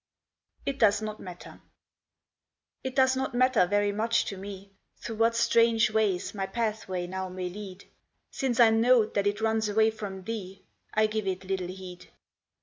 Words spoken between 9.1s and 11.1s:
it runs away from thee, I